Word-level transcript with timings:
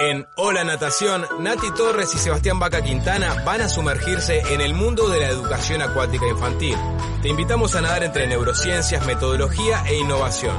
En 0.00 0.26
Hola 0.36 0.64
Natación, 0.64 1.24
Nati 1.40 1.72
Torres 1.74 2.14
y 2.14 2.18
Sebastián 2.18 2.58
Vaca 2.58 2.82
Quintana 2.82 3.42
van 3.44 3.60
a 3.60 3.68
sumergirse 3.68 4.40
en 4.52 4.60
el 4.60 4.74
mundo 4.74 5.08
de 5.08 5.20
la 5.20 5.28
educación 5.28 5.80
acuática 5.82 6.26
infantil. 6.26 6.76
Te 7.22 7.28
invitamos 7.28 7.74
a 7.74 7.80
nadar 7.80 8.04
entre 8.04 8.26
neurociencias, 8.26 9.06
metodología 9.06 9.82
e 9.86 9.96
innovación. 9.96 10.56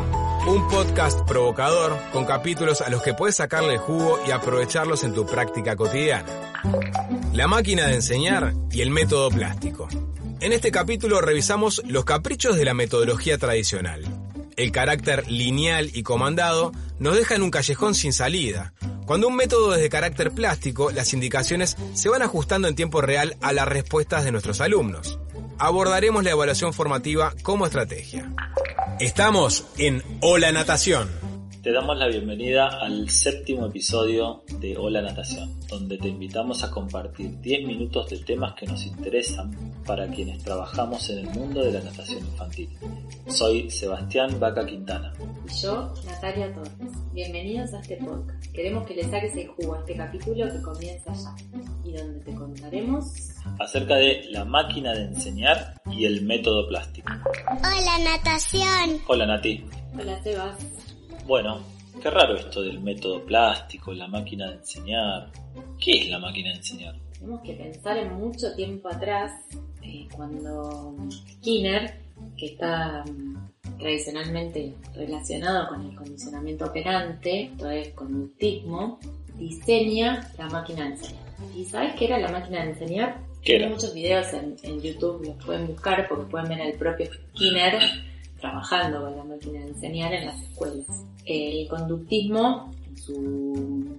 Un 0.47 0.68
podcast 0.70 1.28
provocador 1.28 1.96
con 2.12 2.26
capítulos 2.26 2.81
a 2.81 2.89
los 2.89 3.03
que 3.03 3.13
puedes 3.13 3.35
sacarle 3.35 3.78
jugo 3.78 4.19
y 4.28 4.31
aprovecharlos 4.31 5.03
en 5.03 5.13
tu 5.13 5.26
práctica 5.26 5.76
cotidiana. 5.76 6.26
La 7.33 7.47
máquina 7.47 7.87
de 7.87 7.96
enseñar 7.96 8.53
y 8.72 8.81
el 8.81 8.90
método 8.90 9.29
plástico. 9.29 9.87
En 10.40 10.53
este 10.53 10.72
capítulo 10.72 11.22
revisamos 11.22 11.81
los 11.85 12.06
caprichos 12.06 12.56
de 12.56 12.65
la 12.65 12.74
metodología 12.74 13.37
tradicional. 13.37 14.03
El 14.56 14.72
carácter 14.72 15.29
lineal 15.29 15.92
y 15.94 16.03
comandado 16.03 16.72
nos 16.99 17.16
deja 17.16 17.35
en 17.35 17.43
un 17.43 17.52
callejón 17.52 17.95
sin 17.95 18.13
salida. 18.13 18.73
Cuando 19.05 19.27
un 19.27 19.35
método 19.35 19.75
es 19.75 19.81
de 19.81 19.89
carácter 19.89 20.31
plástico, 20.31 20.91
las 20.91 21.13
indicaciones 21.13 21.77
se 21.93 22.09
van 22.09 22.21
ajustando 22.21 22.67
en 22.67 22.75
tiempo 22.75 23.01
real 23.01 23.37
a 23.41 23.53
las 23.53 23.67
respuestas 23.67 24.23
de 24.23 24.31
nuestros 24.31 24.61
alumnos. 24.61 25.20
Abordaremos 25.57 26.23
la 26.23 26.31
evaluación 26.31 26.73
formativa 26.73 27.34
como 27.43 27.65
estrategia. 27.65 28.31
Estamos 28.99 29.65
en 29.77 30.03
Hola 30.21 30.51
Natación. 30.51 31.24
Te 31.65 31.71
damos 31.71 31.97
la 31.97 32.05
bienvenida 32.05 32.67
al 32.79 33.09
séptimo 33.09 33.65
episodio 33.65 34.43
de 34.59 34.77
Hola 34.77 35.01
Natación, 35.01 35.59
donde 35.67 35.97
te 35.97 36.09
invitamos 36.09 36.63
a 36.63 36.69
compartir 36.69 37.39
10 37.39 37.65
minutos 37.65 38.07
de 38.07 38.19
temas 38.19 38.53
que 38.53 38.67
nos 38.67 38.85
interesan 38.85 39.73
para 39.83 40.07
quienes 40.07 40.43
trabajamos 40.43 41.09
en 41.09 41.27
el 41.27 41.29
mundo 41.31 41.63
de 41.63 41.71
la 41.71 41.81
natación 41.81 42.20
infantil. 42.20 42.70
Soy 43.25 43.71
Sebastián 43.71 44.39
Vaca 44.39 44.63
Quintana. 44.63 45.11
Y 45.49 45.61
yo, 45.63 45.91
Natalia 46.05 46.53
Torres. 46.53 46.93
Bienvenidos 47.13 47.73
a 47.73 47.79
este 47.79 47.97
podcast. 47.97 48.45
Queremos 48.53 48.85
que 48.85 48.93
le 48.93 49.03
saques 49.05 49.35
el 49.35 49.47
jugo 49.47 49.73
a 49.73 49.79
este 49.79 49.95
capítulo 49.95 50.45
que 50.45 50.61
comienza 50.61 51.13
ya 51.13 51.35
y 51.84 51.93
donde 51.93 52.20
te 52.20 52.35
contaremos 52.35 53.05
acerca 53.59 53.95
de 53.95 54.23
la 54.29 54.45
máquina 54.45 54.93
de 54.93 55.05
enseñar 55.05 55.81
y 55.90 56.05
el 56.05 56.21
método 56.27 56.68
plástico. 56.68 57.12
Hola 57.47 57.97
natación. 58.03 59.01
Hola 59.07 59.25
Nati. 59.25 59.65
Hola 59.97 60.21
Sebas. 60.21 60.84
Bueno, 61.26 61.59
qué 62.01 62.09
raro 62.12 62.35
esto 62.35 62.62
del 62.62 62.79
método 62.79 63.26
plástico, 63.26 63.91
la 63.93 64.08
máquina 64.08 64.48
de 64.52 64.58
enseñar. 64.58 65.31
¿Qué 65.80 66.04
es 66.04 66.09
la 66.09 66.20
máquina 66.20 66.52
de 66.52 66.58
enseñar? 66.58 66.95
Tenemos 67.14 67.42
que 67.42 67.54
pensar 67.54 67.98
en 67.98 68.14
mucho 68.14 68.54
tiempo 68.56 68.90
atrás, 68.90 69.31
eh, 69.81 70.08
cuando 70.16 70.96
Skinner, 71.31 72.00
que 72.38 72.46
está 72.46 73.03
mm, 73.06 73.78
tradicionalmente 73.80 74.76
relacionado 74.94 75.68
con 75.70 75.90
el 75.90 75.96
condicionamiento 75.96 76.66
operante, 76.66 77.46
esto 77.46 77.72
es 77.72 77.90
conductismo, 77.94 79.00
diseña 79.36 80.31
la 80.38 80.48
máquina 80.48 80.84
de 80.84 80.92
enseñar. 80.92 81.26
¿Y 81.56 81.66
sabes 81.66 81.96
qué 81.96 82.06
era 82.06 82.20
la 82.20 82.30
máquina 82.30 82.64
de 82.64 82.70
enseñar? 82.70 83.20
Hay 83.48 83.70
muchos 83.70 83.96
videos 83.96 84.31
en, 84.34 84.56
en 84.62 84.80
YouTube, 84.80 85.26
los 85.26 85.44
pueden 85.44 85.68
buscar 85.68 86.08
porque 86.08 86.30
pueden 86.30 86.50
ver 86.50 86.62
al 86.62 86.73
propio 86.73 87.08
Skinner 87.12 87.80
trabajando 88.46 89.02
con 89.02 89.18
la 89.18 89.24
máquina 89.24 89.60
de 89.60 89.70
enseñar 89.70 90.14
en 90.14 90.28
las 90.28 90.42
escuelas. 90.42 90.86
El 91.26 91.68
conductismo, 91.68 92.72
en 92.88 92.98
su 92.98 93.98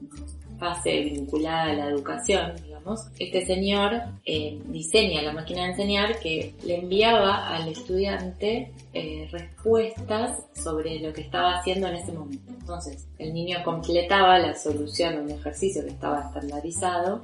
fase 0.58 1.02
vinculada 1.02 1.64
a 1.64 1.74
la 1.74 1.88
educación, 1.88 2.52
digamos, 2.64 3.08
este 3.18 3.44
señor 3.44 4.00
eh, 4.24 4.58
diseña 4.68 5.22
la 5.22 5.32
máquina 5.32 5.64
de 5.64 5.70
enseñar 5.70 6.18
que 6.20 6.54
le 6.64 6.78
enviaba 6.78 7.48
al 7.48 7.68
estudiante 7.68 8.72
eh, 8.94 9.28
respuestas 9.32 10.44
sobre 10.54 11.00
lo 11.00 11.12
que 11.12 11.22
estaba 11.22 11.56
haciendo 11.56 11.88
en 11.88 11.96
ese 11.96 12.12
momento. 12.12 12.52
Entonces, 12.58 13.06
el 13.18 13.34
niño 13.34 13.58
completaba 13.64 14.38
la 14.38 14.54
solución 14.54 15.16
de 15.16 15.20
un 15.22 15.30
ejercicio 15.40 15.82
que 15.82 15.90
estaba 15.90 16.20
estandarizado 16.20 17.20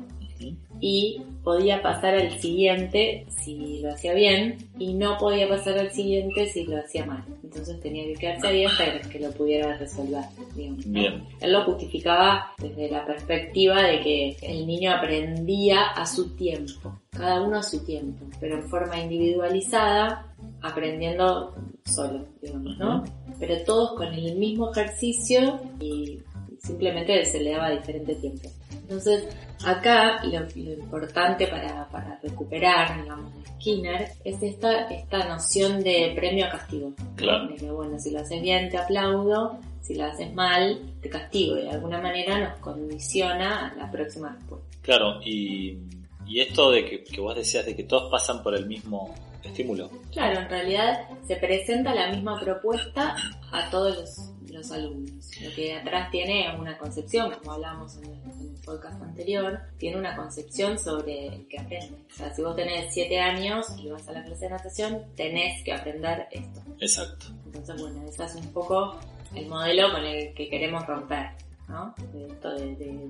y 0.80 1.22
podía 1.44 1.82
pasar 1.82 2.14
al 2.14 2.40
siguiente 2.40 3.26
si 3.28 3.80
lo 3.80 3.92
hacía 3.92 4.14
bien 4.14 4.58
y 4.78 4.94
no 4.94 5.16
podía 5.18 5.48
pasar 5.48 5.78
al 5.78 5.90
siguiente 5.90 6.46
si 6.46 6.64
lo 6.64 6.78
hacía 6.78 7.06
mal. 7.06 7.24
Entonces 7.42 7.80
tenía 7.80 8.04
que 8.04 8.14
quedarse 8.14 8.46
ahí 8.48 8.64
hasta 8.64 9.00
que 9.08 9.20
lo 9.20 9.30
pudiera 9.32 9.76
resolver. 9.76 10.24
Digamos, 10.54 10.86
¿no? 10.86 11.00
Bien. 11.00 11.24
Él 11.40 11.52
lo 11.52 11.64
justificaba 11.64 12.52
desde 12.58 12.90
la 12.90 13.04
perspectiva 13.06 13.82
de 13.82 14.00
que 14.00 14.36
el 14.42 14.66
niño 14.66 14.92
aprendía 14.92 15.90
a 15.90 16.06
su 16.06 16.34
tiempo, 16.36 16.98
cada 17.10 17.42
uno 17.42 17.58
a 17.58 17.62
su 17.62 17.84
tiempo, 17.84 18.26
pero 18.40 18.56
en 18.56 18.68
forma 18.68 19.00
individualizada, 19.00 20.34
aprendiendo 20.62 21.54
solo, 21.84 22.26
digamos, 22.40 22.78
¿no? 22.78 23.04
Pero 23.38 23.62
todos 23.64 23.94
con 23.96 24.12
el 24.12 24.36
mismo 24.36 24.70
ejercicio 24.70 25.60
y 25.80 26.20
simplemente 26.62 27.24
se 27.24 27.40
le 27.40 27.52
daba 27.52 27.70
diferente 27.70 28.14
tiempo. 28.16 28.48
Entonces, 28.82 29.28
acá 29.64 30.22
lo, 30.24 30.40
lo 30.40 30.72
importante 30.72 31.46
para, 31.46 31.88
para, 31.88 32.18
recuperar, 32.22 33.02
digamos, 33.02 33.34
de 33.34 33.50
Skinner 33.50 34.08
es 34.24 34.42
esta, 34.42 34.88
esta 34.88 35.28
noción 35.28 35.82
de 35.82 36.12
premio 36.14 36.46
a 36.46 36.50
castigo. 36.50 36.92
Claro. 37.16 37.48
De 37.48 37.56
que, 37.56 37.70
bueno, 37.70 37.98
si 37.98 38.10
lo 38.10 38.20
haces 38.20 38.42
bien 38.42 38.68
te 38.70 38.78
aplaudo, 38.78 39.58
si 39.80 39.94
lo 39.94 40.04
haces 40.04 40.32
mal 40.34 40.80
te 41.00 41.08
castigo. 41.08 41.58
Y 41.58 41.62
de 41.62 41.70
alguna 41.70 42.00
manera 42.00 42.38
nos 42.38 42.58
condiciona 42.58 43.68
a 43.68 43.74
la 43.76 43.90
próxima 43.90 44.30
respuesta. 44.34 44.78
Claro, 44.82 45.20
y, 45.24 45.78
y 46.26 46.40
esto 46.40 46.70
de 46.70 46.84
que, 46.84 47.04
que 47.04 47.20
vos 47.20 47.34
decías 47.36 47.64
de 47.64 47.76
que 47.76 47.84
todos 47.84 48.10
pasan 48.10 48.42
por 48.42 48.54
el 48.54 48.66
mismo 48.66 49.14
estímulo. 49.42 49.90
Claro, 50.12 50.40
en 50.40 50.48
realidad 50.48 51.08
se 51.26 51.36
presenta 51.36 51.94
la 51.94 52.10
misma 52.10 52.40
propuesta 52.40 53.16
a 53.50 53.70
todos 53.70 53.96
los, 53.96 54.31
los 54.52 54.70
alumnos. 54.70 55.30
Lo 55.42 55.54
que 55.54 55.74
atrás 55.74 56.10
tiene 56.10 56.54
una 56.58 56.78
concepción, 56.78 57.32
como 57.38 57.52
hablábamos 57.52 57.96
en 57.96 58.04
el, 58.04 58.20
en 58.22 58.40
el, 58.40 58.52
podcast 58.64 59.02
anterior, 59.02 59.58
tiene 59.78 59.98
una 59.98 60.14
concepción 60.14 60.78
sobre 60.78 61.26
el 61.26 61.48
que 61.48 61.58
aprende. 61.58 61.98
O 62.12 62.14
sea, 62.14 62.32
si 62.32 62.42
vos 62.42 62.54
tenés 62.54 62.94
7 62.94 63.18
años 63.18 63.66
y 63.78 63.88
vas 63.88 64.06
a 64.08 64.12
la 64.12 64.22
clase 64.22 64.44
de 64.44 64.50
natación, 64.50 65.02
tenés 65.16 65.64
que 65.64 65.72
aprender 65.72 66.28
esto. 66.30 66.60
Exacto. 66.78 67.26
Entonces, 67.46 67.80
bueno, 67.80 68.02
ese 68.08 68.24
es 68.24 68.34
un 68.36 68.52
poco 68.52 68.96
el 69.34 69.48
modelo 69.48 69.90
con 69.90 70.04
el 70.04 70.32
que 70.34 70.48
queremos 70.48 70.86
romper. 70.86 71.30
¿no? 71.68 71.94
De 72.12 72.26
esto 72.26 72.54
de, 72.54 72.76
de, 72.76 73.08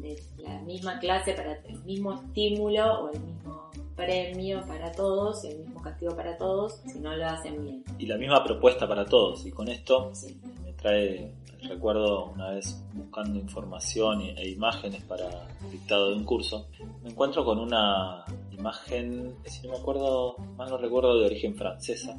de 0.00 0.22
la 0.38 0.60
misma 0.60 0.98
clase 0.98 1.32
para 1.32 1.54
el 1.54 1.82
mismo 1.84 2.12
estímulo 2.12 3.04
o 3.04 3.12
el 3.12 3.20
mismo 3.20 3.70
premio 3.96 4.62
para 4.66 4.92
todos, 4.92 5.44
el 5.44 5.58
mismo 5.58 5.82
castigo 5.82 6.14
para 6.16 6.36
todos, 6.36 6.80
si 6.92 6.98
no 6.98 7.14
lo 7.16 7.26
hacen 7.26 7.62
bien. 7.62 7.84
Y 7.98 8.06
la 8.06 8.16
misma 8.16 8.42
propuesta 8.44 8.88
para 8.88 9.04
todos. 9.04 9.46
Y 9.46 9.50
con 9.50 9.68
esto 9.68 10.10
Sí. 10.14 10.38
Trae 10.82 11.32
recuerdo 11.68 12.26
una 12.26 12.50
vez 12.50 12.82
buscando 12.92 13.38
información 13.38 14.22
e, 14.22 14.48
imágenes 14.48 15.02
para 15.04 15.26
el 15.64 15.70
dictado 15.70 16.10
de 16.10 16.16
un 16.16 16.24
curso. 16.24 16.68
Me 17.02 17.10
encuentro 17.10 17.44
con 17.44 17.58
una 17.58 18.24
imagen, 18.50 19.34
si 19.44 19.66
no 19.66 19.74
me 19.74 19.78
acuerdo, 19.78 20.36
más 20.56 20.70
no 20.70 20.78
recuerdo, 20.78 21.18
de 21.18 21.26
origen 21.26 21.54
francesa. 21.54 22.18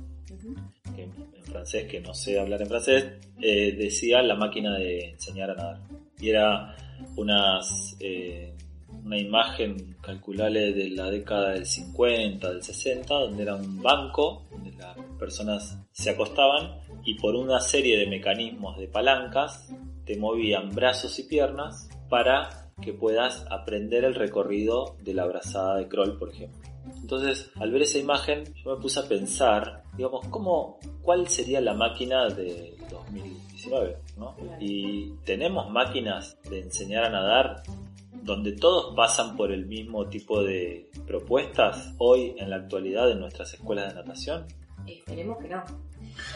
Que 0.96 1.04
en 1.04 1.44
francés, 1.44 1.88
que 1.90 2.02
no 2.02 2.14
sé 2.14 2.40
hablar 2.40 2.62
en 2.62 2.68
francés, 2.68 3.06
eh, 3.42 3.76
decía 3.78 4.22
la 4.22 4.36
máquina 4.36 4.78
de 4.78 5.12
enseñar 5.12 5.52
a 5.52 5.56
nadar. 5.56 5.80
Y 6.20 6.30
era 6.30 6.76
unas, 7.16 7.96
eh, 8.00 8.56
una 9.04 9.18
imagen 9.18 9.98
calculable 10.02 10.74
de 10.74 10.90
la 10.92 11.10
década 11.10 11.52
del 11.52 11.66
50, 11.66 12.50
del 12.50 12.64
60, 12.64 13.14
donde 13.14 13.44
era 13.44 13.56
un 13.56 13.82
banco, 13.82 14.46
donde 14.52 14.72
las 14.74 14.96
personas 15.20 15.78
se 15.92 16.12
acostaban 16.12 16.80
y 17.06 17.16
por 17.16 17.36
una 17.36 17.60
serie 17.60 17.98
de 17.98 18.08
mecanismos 18.08 18.78
de 18.78 18.88
palancas 18.88 19.70
te 20.06 20.18
movían 20.18 20.70
brazos 20.70 21.18
y 21.20 21.24
piernas 21.24 21.90
para 22.10 22.72
que 22.82 22.94
puedas 22.94 23.46
aprender 23.50 24.04
el 24.04 24.16
recorrido 24.16 24.96
de 25.02 25.14
la 25.14 25.26
brazada 25.26 25.78
de 25.78 25.88
crawl, 25.88 26.18
por 26.18 26.30
ejemplo. 26.30 26.62
Entonces, 27.02 27.52
al 27.56 27.72
ver 27.72 27.84
esa 27.84 27.98
imagen, 27.98 28.44
yo 28.56 28.76
me 28.76 28.82
puse 28.82 29.00
a 29.00 29.08
pensar, 29.08 29.84
digamos, 29.96 30.28
¿cómo, 30.28 30.80
¿cuál 31.02 31.28
sería 31.28 31.62
la 31.62 31.74
máquina 31.74 32.28
de 32.28 32.76
2019? 32.90 33.98
¿no? 34.18 34.36
Claro. 34.36 34.58
Y 34.60 35.14
tenemos 35.24 35.70
máquinas 35.70 36.38
de 36.50 36.62
enseñar 36.62 37.06
a 37.06 37.10
nadar 37.10 37.64
donde 38.24 38.54
todos 38.54 38.96
pasan 38.96 39.36
por 39.36 39.52
el 39.52 39.66
mismo 39.66 40.08
tipo 40.08 40.44
de 40.44 40.90
propuestas 41.06 41.94
hoy 41.98 42.36
en 42.38 42.50
la 42.50 42.58
actualidad 42.58 43.12
en 43.12 43.20
nuestras 43.20 43.54
escuelas 43.54 43.90
de 43.90 43.96
natación. 43.96 44.46
Esperemos 44.88 45.38
que 45.40 45.50
no. 45.50 45.64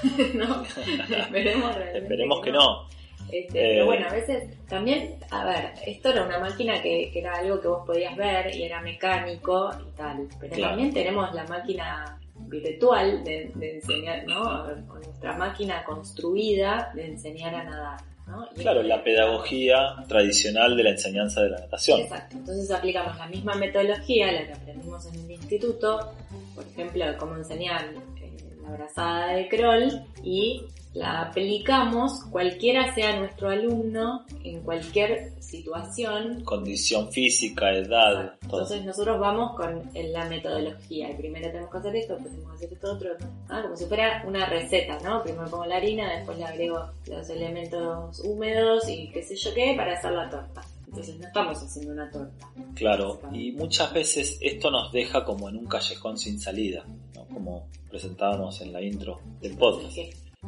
no, 0.36 0.64
esperemos 0.64 2.42
que 2.42 2.52
no. 2.52 2.88
Este, 3.32 3.40
Eh, 3.40 3.48
Pero 3.74 3.86
bueno, 3.88 4.08
a 4.08 4.14
veces 4.14 4.44
también, 4.68 5.16
a 5.32 5.44
ver, 5.44 5.74
esto 5.86 6.10
era 6.10 6.24
una 6.24 6.40
máquina 6.40 6.82
que, 6.82 7.10
que 7.12 7.20
era 7.20 7.34
algo 7.34 7.60
que 7.60 7.68
vos 7.68 7.86
podías 7.86 8.16
ver 8.16 8.56
y 8.56 8.64
era 8.64 8.82
mecánico 8.82 9.70
y 9.86 9.98
tal, 9.98 10.28
pero 10.40 10.54
Claro. 10.56 10.72
también 10.74 10.94
tenemos 10.94 11.34
la 11.34 11.44
máquina 11.46 12.18
virtual 12.48 13.24
de, 13.26 13.52
de 13.56 13.76
enseñar, 13.76 14.24
¿no? 14.28 14.64
Con 14.88 15.02
nuestra 15.02 15.34
máquina 15.36 15.84
construida 15.84 16.92
de 16.96 17.08
enseñar 17.08 17.54
a 17.56 17.64
nadar, 17.64 18.00
¿no? 18.28 18.48
Claro, 18.56 18.82
la 18.84 19.04
pedagogía 19.04 19.76
tradicional 20.08 20.78
de 20.78 20.84
la 20.84 20.90
enseñanza 20.92 21.42
de 21.42 21.50
la 21.50 21.60
natación. 21.60 22.00
Exacto, 22.02 22.38
entonces 22.38 22.72
aplicamos 22.72 23.18
la 23.18 23.28
misma 23.28 23.56
metodología, 23.56 24.32
la 24.32 24.46
que 24.48 24.54
aprendimos 24.54 25.06
en 25.08 25.16
el 25.26 25.32
instituto, 25.32 26.14
por 26.56 26.64
ejemplo, 26.66 27.06
cómo 27.18 27.36
enseñar 27.36 27.90
eh, 28.68 28.72
la 28.72 28.78
brazada 28.78 29.34
de 29.34 29.48
crawl 29.48 30.06
y 30.24 30.64
la 30.94 31.22
aplicamos 31.22 32.24
cualquiera 32.32 32.94
sea 32.96 33.20
nuestro 33.20 33.50
alumno 33.50 34.26
en 34.44 34.62
cualquier 34.62 35.34
situación. 35.40 36.44
Condición 36.44 37.12
física, 37.12 37.72
edad, 37.72 38.34
todo. 38.48 38.62
Entonces 38.62 38.86
nosotros 38.86 39.20
vamos 39.20 39.56
con 39.56 39.90
la 39.94 40.26
metodología. 40.26 41.16
Primero 41.16 41.50
tenemos 41.50 41.72
que 41.72 41.78
hacer 41.78 41.96
esto, 41.96 42.14
después 42.16 42.34
tenemos 42.34 42.52
que 42.52 42.66
hacer 42.66 42.74
esto 42.74 42.94
otro. 42.94 43.10
Ah, 43.50 43.62
como 43.62 43.76
si 43.76 43.86
fuera 43.86 44.24
una 44.26 44.46
receta, 44.48 44.98
¿no? 45.04 45.24
Primero 45.24 45.50
pongo 45.50 45.66
la 45.66 45.78
harina, 45.78 46.16
después 46.16 46.38
le 46.38 46.46
agrego 46.46 46.90
los 47.08 47.30
elementos 47.30 48.20
húmedos 48.22 48.90
y 48.90 49.10
qué 49.12 49.24
sé 49.24 49.36
yo 49.36 49.54
qué 49.54 49.74
para 49.78 49.94
hacer 49.94 50.12
la 50.12 50.30
torta. 50.30 50.62
Entonces 50.88 51.20
no 51.20 51.28
estamos 51.28 51.62
haciendo 51.62 51.94
una 51.94 52.10
torta. 52.10 52.48
Claro, 52.76 53.20
y 53.32 53.52
muchas 53.52 53.94
veces 53.94 54.38
esto 54.42 54.72
nos 54.72 54.92
deja 54.92 55.24
como 55.24 55.50
en 55.50 55.58
un 55.58 55.68
callejón 55.68 56.18
sin 56.18 56.40
salida. 56.40 56.86
Como 57.38 57.68
presentábamos 57.90 58.62
en 58.62 58.74
la 58.74 58.82
intro 58.82 59.20
del 59.42 59.56
podcast. 59.58 59.96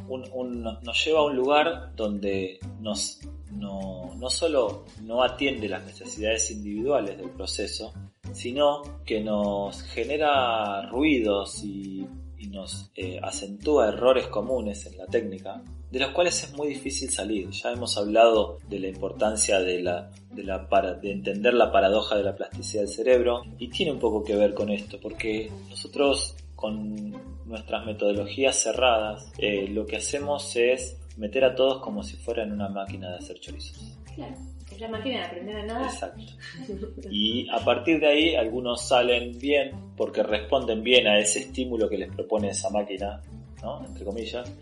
Un- 0.07 0.25
un- 0.33 0.63
nos 0.63 1.05
lleva 1.05 1.19
a 1.19 1.23
un 1.25 1.35
lugar 1.35 1.95
donde 1.95 2.59
nos, 2.81 3.19
no, 3.51 4.15
no 4.15 4.29
solo 4.29 4.85
no 5.03 5.21
atiende 5.23 5.69
las 5.69 5.85
necesidades 5.85 6.49
individuales 6.49 7.17
del 7.17 7.29
proceso, 7.29 7.93
sino 8.33 8.81
que 9.05 9.21
nos 9.21 9.81
genera 9.83 10.89
ruidos 10.89 11.63
y, 11.63 12.07
y 12.39 12.47
nos 12.47 12.89
eh, 12.95 13.19
acentúa 13.21 13.89
errores 13.89 14.27
comunes 14.27 14.85
en 14.87 14.97
la 14.97 15.05
técnica, 15.05 15.61
de 15.91 15.99
los 15.99 16.09
cuales 16.11 16.43
es 16.43 16.53
muy 16.55 16.67
difícil 16.69 17.09
salir. 17.11 17.49
Ya 17.49 17.71
hemos 17.71 17.97
hablado 17.97 18.57
de 18.69 18.79
la 18.79 18.87
importancia 18.87 19.59
de, 19.59 19.81
la, 19.81 20.11
de, 20.31 20.43
la 20.43 20.69
para- 20.69 20.93
de 20.93 21.11
entender 21.11 21.53
la 21.55 21.71
paradoja 21.71 22.15
de 22.15 22.23
la 22.23 22.35
plasticidad 22.35 22.83
del 22.83 22.91
cerebro 22.91 23.41
y 23.57 23.69
tiene 23.69 23.91
un 23.91 23.99
poco 23.99 24.23
que 24.23 24.35
ver 24.35 24.53
con 24.53 24.69
esto, 24.69 24.99
porque 25.01 25.51
nosotros 25.69 26.35
con 26.59 27.13
nuestras 27.45 27.85
metodologías 27.85 28.57
cerradas 28.57 29.31
eh, 29.37 29.65
lo 29.69 29.85
que 29.85 29.95
hacemos 29.95 30.57
es 30.57 30.99
meter 31.15 31.45
a 31.45 31.55
todos 31.55 31.81
como 31.81 32.03
si 32.03 32.17
fueran 32.17 32.51
una 32.51 32.67
máquina 32.67 33.11
de 33.11 33.15
hacer 33.15 33.39
chorizos. 33.39 33.97
Claro, 34.13 34.35
es 34.69 34.81
la 34.81 34.89
máquina 34.89 35.19
de 35.19 35.25
aprender 35.25 35.55
a 35.55 35.65
nada. 35.65 35.85
Exacto. 35.85 36.21
Y 37.09 37.47
a 37.49 37.63
partir 37.63 38.01
de 38.01 38.07
ahí 38.07 38.35
algunos 38.35 38.81
salen 38.81 39.39
bien 39.39 39.71
porque 39.95 40.21
responden 40.21 40.83
bien 40.83 41.07
a 41.07 41.17
ese 41.17 41.39
estímulo 41.39 41.87
que 41.87 41.97
les 41.97 42.13
propone 42.13 42.49
esa 42.49 42.69
máquina, 42.69 43.21
¿no? 43.63 43.85
Entre 43.85 44.03
comillas. 44.03 44.53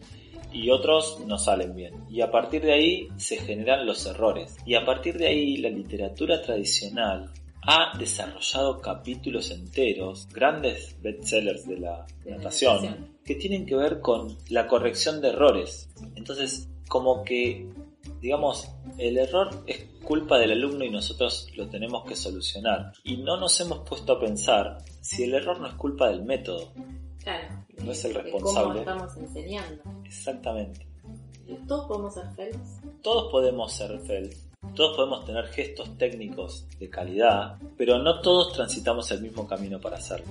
Y 0.53 0.69
otros 0.69 1.23
no 1.25 1.39
salen 1.39 1.75
bien. 1.75 1.93
Y 2.11 2.21
a 2.21 2.29
partir 2.29 2.61
de 2.61 2.73
ahí 2.73 3.07
se 3.17 3.37
generan 3.37 3.87
los 3.87 4.05
errores. 4.05 4.55
Y 4.67 4.75
a 4.75 4.85
partir 4.85 5.17
de 5.17 5.27
ahí 5.27 5.57
la 5.57 5.69
literatura 5.69 6.43
tradicional 6.43 7.31
ha 7.67 7.97
desarrollado 7.97 8.79
capítulos 8.81 9.51
enteros, 9.51 10.27
grandes 10.29 10.95
bestsellers 11.01 11.67
de 11.67 11.79
la 11.79 12.05
De 12.23 12.31
natación, 12.31 12.75
natación. 12.81 13.17
que 13.25 13.35
tienen 13.35 13.65
que 13.65 13.75
ver 13.75 13.99
con 13.99 14.37
la 14.49 14.67
corrección 14.67 15.19
de 15.21 15.29
errores. 15.29 15.89
Entonces, 16.15 16.69
como 16.87 17.23
que, 17.25 17.69
digamos, 18.21 18.69
el 18.97 19.17
error 19.17 19.49
es 19.67 19.83
culpa 20.01 20.37
del 20.39 20.53
alumno 20.53 20.85
y 20.85 20.89
nosotros 20.89 21.49
lo 21.57 21.67
tenemos 21.67 22.05
que 22.05 22.15
solucionar. 22.15 22.93
Y 23.03 23.17
no 23.17 23.35
nos 23.37 23.59
hemos 23.59 23.79
puesto 23.79 24.13
a 24.13 24.19
pensar 24.21 24.77
si 25.01 25.23
el 25.23 25.33
error 25.33 25.59
no 25.59 25.67
es 25.67 25.73
culpa 25.73 26.07
del 26.07 26.23
método. 26.23 26.71
Claro. 27.21 27.65
No 27.83 27.91
es 27.91 28.05
el 28.05 28.13
responsable. 28.15 28.83
cómo 28.85 28.95
estamos 29.05 29.17
enseñando. 29.17 29.83
Exactamente. 30.05 30.87
Todos 31.67 31.85
podemos 31.87 32.13
ser 32.13 32.29
felices. 32.33 32.81
Todos 33.03 33.31
podemos 33.31 33.71
ser 33.73 33.99
FELF, 33.99 34.35
todos 34.77 34.95
podemos 34.95 35.25
tener 35.25 35.45
gestos 35.47 35.97
técnicos 35.97 36.65
de 36.79 36.89
calidad, 36.89 37.57
pero 37.77 37.99
no 37.99 38.21
todos 38.21 38.53
transitamos 38.53 39.11
el 39.11 39.21
mismo 39.21 39.45
camino 39.47 39.81
para 39.81 39.97
hacerlo. 39.97 40.27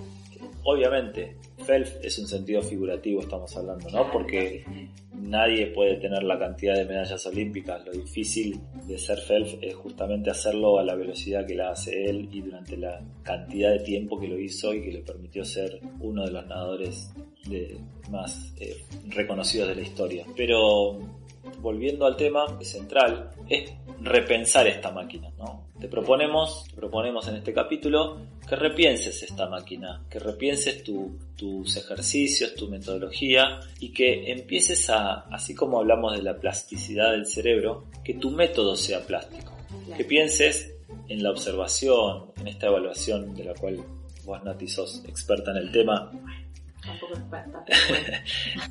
Obviamente, 0.64 1.37
FELF 1.64 1.96
es 2.02 2.19
un 2.19 2.26
sentido 2.26 2.60
figurativo, 2.62 3.20
estamos 3.20 3.56
hablando, 3.56 3.88
¿no? 3.90 4.10
Porque 4.10 4.64
nadie 5.12 5.66
puede 5.69 5.96
tener 5.96 6.25
la 6.25 6.38
cantidad 6.38 6.75
de 6.75 6.84
medallas 6.84 7.25
olímpicas. 7.26 7.84
Lo 7.87 7.93
difícil 7.93 8.58
de 8.87 8.98
ser 8.98 9.19
FELF 9.19 9.54
es 9.62 9.75
justamente 9.76 10.31
hacerlo 10.31 10.78
a 10.81 10.84
la 10.84 10.96
velocidad 10.96 11.46
que 11.46 11.54
la 11.54 11.70
hace 11.70 12.06
él 12.10 12.28
y 12.32 12.40
durante 12.40 12.76
la 12.76 13.00
cantidad 13.22 13.70
de 13.70 13.78
tiempo 13.81 14.19
que 14.19 14.26
lo 14.28 14.38
hizo 14.40 14.75
y 14.75 14.82
que 14.82 14.93
le 14.93 15.00
permitió 15.02 15.44
ser 15.44 15.78
uno 16.00 16.25
de 16.25 16.32
los 16.32 16.46
nadadores 16.46 17.12
de- 17.48 17.78
más 18.10 18.52
eh, 18.60 18.76
reconocidos 19.08 19.69
de 19.69 19.75
la 19.76 19.82
historia. 19.82 20.25
Pero 20.37 20.98
volviendo 21.66 22.06
al 22.06 22.16
tema 22.16 22.42
central, 22.62 23.30
es 23.48 23.72
repensar 24.00 24.68
esta 24.68 24.92
máquina, 24.92 25.30
¿no? 25.36 25.66
Te 25.80 25.88
proponemos, 25.88 26.64
te 26.70 26.76
proponemos 26.76 27.26
en 27.26 27.34
este 27.36 27.52
capítulo 27.52 28.18
que 28.48 28.54
repienses 28.54 29.22
esta 29.24 29.48
máquina, 29.48 30.04
que 30.08 30.20
repienses 30.20 30.84
tu- 30.84 31.18
tus 31.36 31.76
ejercicios, 31.76 32.54
tu 32.54 32.68
metodología 32.68 33.58
y 33.80 33.88
que 33.92 34.30
empieces 34.30 34.88
a, 34.90 35.26
así 35.36 35.56
como 35.56 35.80
hablamos 35.80 36.14
de 36.16 36.22
la 36.22 36.36
plasticidad 36.36 37.10
del 37.10 37.26
cerebro, 37.26 37.86
que 38.04 38.14
tu 38.14 38.30
método 38.30 38.76
sea 38.76 39.00
plástico. 39.00 39.52
Que 39.96 40.04
pienses 40.04 40.72
en 41.08 41.20
la 41.24 41.30
observación, 41.32 42.30
en 42.40 42.46
esta 42.46 42.69
evaluación 42.69 43.34
de 43.34 43.44
la 43.44 43.54
cual 43.54 43.76
vos, 44.24 44.44
Nati, 44.44 44.69
sos 44.69 45.02
experta 45.08 45.50
en 45.50 45.56
el 45.58 45.72
tema, 45.72 46.12
Tampoco 46.86 47.14
es 47.14 47.20
cuenta, 47.24 47.64
pero 47.66 47.78
bueno. 47.88 48.06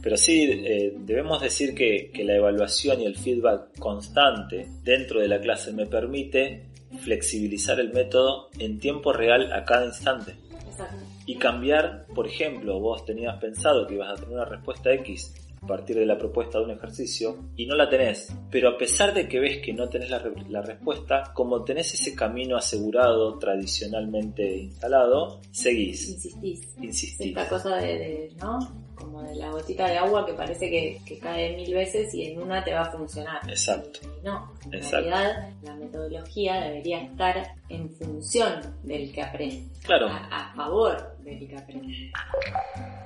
pero 0.01 0.17
sí, 0.17 0.43
eh, 0.43 0.93
debemos 0.97 1.41
decir 1.41 1.75
que, 1.75 2.11
que 2.13 2.23
la 2.23 2.35
evaluación 2.35 3.01
y 3.01 3.05
el 3.05 3.15
feedback 3.15 3.77
constante 3.77 4.67
dentro 4.83 5.19
de 5.19 5.27
la 5.27 5.39
clase 5.39 5.73
me 5.73 5.85
permite 5.85 6.63
flexibilizar 7.01 7.79
el 7.79 7.91
método 7.91 8.49
en 8.57 8.79
tiempo 8.79 9.11
real 9.11 9.51
a 9.51 9.65
cada 9.65 9.85
instante 9.85 10.35
Exacto. 10.67 11.03
y 11.25 11.35
cambiar, 11.37 12.05
por 12.15 12.27
ejemplo, 12.27 12.79
vos 12.79 13.05
tenías 13.05 13.37
pensado 13.37 13.85
que 13.85 13.95
ibas 13.95 14.11
a 14.11 14.15
tener 14.15 14.35
una 14.35 14.45
respuesta 14.45 14.93
X 14.93 15.33
partir 15.65 15.95
de 15.97 16.05
la 16.05 16.17
propuesta 16.17 16.59
de 16.59 16.65
un 16.65 16.71
ejercicio 16.71 17.37
y 17.55 17.65
no 17.65 17.75
la 17.75 17.89
tenés, 17.89 18.33
pero 18.49 18.69
a 18.69 18.77
pesar 18.77 19.13
de 19.13 19.27
que 19.27 19.39
ves 19.39 19.59
que 19.63 19.73
no 19.73 19.87
tenés 19.89 20.09
la, 20.09 20.19
re- 20.19 20.33
la 20.49 20.61
respuesta, 20.61 21.31
como 21.33 21.63
tenés 21.63 21.93
ese 21.93 22.15
camino 22.15 22.57
asegurado 22.57 23.37
tradicionalmente 23.39 24.57
instalado, 24.57 25.41
seguís, 25.51 26.09
Insistís. 26.09 26.67
insistís. 26.81 27.27
Esta 27.27 27.47
cosa 27.49 27.75
de, 27.77 27.87
de, 27.97 28.31
¿no? 28.39 28.59
Como 28.95 29.21
de 29.23 29.35
la 29.35 29.51
gotita 29.51 29.89
de 29.89 29.97
agua 29.97 30.25
que 30.25 30.33
parece 30.33 30.69
que, 30.69 31.01
que 31.05 31.19
cae 31.19 31.55
mil 31.57 31.73
veces 31.73 32.13
y 32.13 32.23
en 32.31 32.41
una 32.41 32.63
te 32.63 32.73
va 32.73 32.83
a 32.83 32.91
funcionar. 32.91 33.39
Exacto. 33.49 33.99
Y 34.21 34.25
no, 34.25 34.53
en 34.65 34.73
Exacto. 34.75 35.09
realidad 35.09 35.49
la 35.63 35.75
metodología 35.75 36.61
debería 36.61 37.01
estar 37.01 37.55
en 37.67 37.89
función 37.89 38.61
del 38.83 39.11
que 39.11 39.21
aprende. 39.21 39.65
Claro. 39.83 40.07
A, 40.07 40.51
a 40.51 40.55
favor 40.55 41.17
del 41.25 41.45
que 41.45 41.57
aprende. 41.57 42.11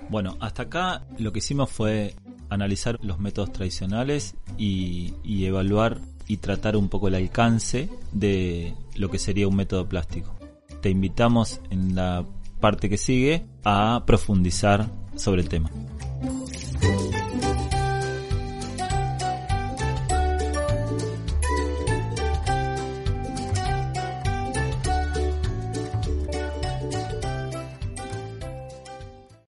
Bueno, 0.09 0.38
hasta 0.39 0.63
acá 0.63 1.01
lo 1.17 1.31
que 1.31 1.39
hicimos 1.39 1.71
fue 1.71 2.13
analizar 2.50 3.00
los 3.04 3.19
métodos 3.19 3.54
tradicionales 3.54 4.36
y, 4.57 5.13
evaluar 5.46 6.00
y 6.28 6.38
tratar 6.38 6.75
un 6.75 6.90
poco 6.90 7.07
el 7.07 7.16
alcance 7.16 7.90
de 8.12 8.73
lo 8.95 9.09
que 9.09 9.19
sería 9.19 9.47
un 9.47 9.56
método 9.56 9.88
plástico. 9.88 10.35
Te 10.81 10.90
invitamos 10.90 11.59
en 11.69 11.95
la 11.95 12.26
parte 12.59 12.90
que 12.90 12.97
sigue 12.97 13.45
a 13.64 14.04
profundizar 14.06 14.88
sobre 15.16 15.42
el 15.42 15.50
tema. 15.50 15.69